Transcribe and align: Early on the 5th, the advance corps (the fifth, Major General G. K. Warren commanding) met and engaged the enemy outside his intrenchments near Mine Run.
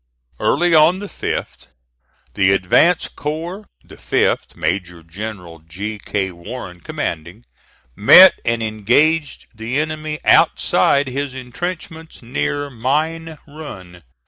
Early 0.39 0.73
on 0.73 0.97
the 0.97 1.05
5th, 1.05 1.67
the 2.33 2.53
advance 2.53 3.07
corps 3.07 3.67
(the 3.83 3.97
fifth, 3.99 4.55
Major 4.55 5.03
General 5.03 5.59
G. 5.59 5.99
K. 5.99 6.31
Warren 6.31 6.79
commanding) 6.81 7.45
met 7.95 8.33
and 8.43 8.63
engaged 8.63 9.45
the 9.53 9.77
enemy 9.77 10.17
outside 10.25 11.07
his 11.07 11.35
intrenchments 11.35 12.23
near 12.23 12.71
Mine 12.71 13.37
Run. 13.47 14.01